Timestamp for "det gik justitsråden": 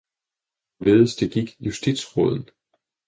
1.15-2.49